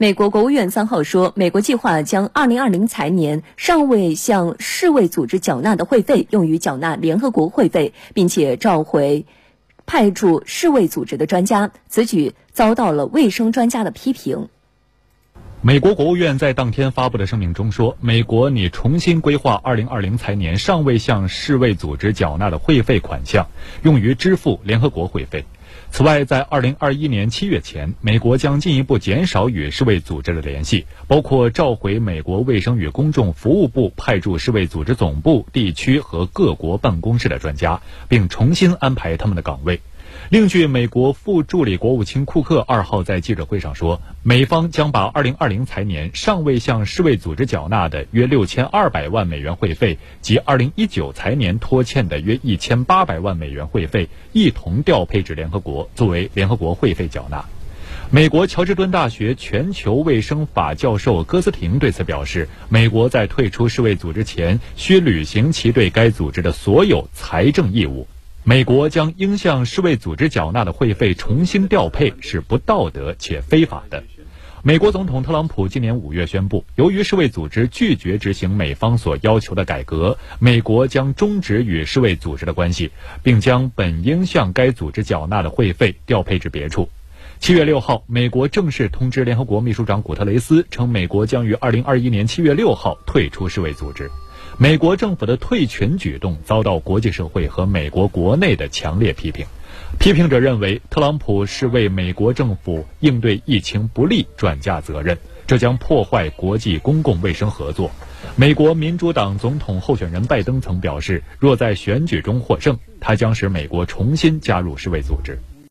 [0.00, 9.26] 美国国务院三号说，美国计划将二零二零财年尚未向世卫组织缴纳的会费用于缴纳联合国会费，并且召回
[9.86, 11.72] 派驻世卫组织的专家。
[11.88, 14.48] 此举遭到了卫生专家的批评。
[15.60, 23.48] 美国国务院在当天发布的声明中说，美国拟重新规划2020财年尚未向世卫组织缴纳的会费款项，
[23.82, 25.44] 用于支付联合国会费。
[25.90, 39.80] 此外，在2021年7月前，美国将进一步减少与世卫组织的联系，包括召回美国卫生与公众服务部派驻世卫组织总部、地区和各国办公室的专家，并重新安排他们的岗位。
[40.30, 57.44] 另据美国副助理国务卿库克二号在记者会上说，美方将把2020财年尚未向世卫组织缴纳的约6200万美元会费及2019财年拖欠的约1800万美元会费一同调配至联合国，作为联合国会费缴纳。
[58.10, 68.06] 美国乔治敦大学全球卫生法教授戈斯廷对此表示，美国在退出世卫组织前需履行其对该组织的所有财政义务。
[68.48, 74.02] 美国将应向世卫组织缴纳的会费重新调配是不道德且非法的。
[74.62, 82.90] 美国总统特朗普今年五月宣布，由于世卫组织拒绝执行美方所要求的改革，美国将终止与世卫组织的关系，
[83.22, 86.88] 并将本应向该组织缴纳的会费调配至别处。
[87.40, 94.10] 七月六号，美国正式通知联合国秘书长古特雷斯，称美国将于二零二一年七月六号退出世卫组织。
[94.58, 99.46] 美国政府的退群举动遭到国际社会和美国国内的强烈批评。
[99.98, 105.16] 批评者认为，特朗普是为美国政府应对疫情不利转嫁责任，
[105.46, 107.90] 这将破坏国际公共卫生合作。
[108.36, 115.38] 美国民主党总统候选人拜登曾表示，若在选举中获胜，他将使美国重新加入世卫组织。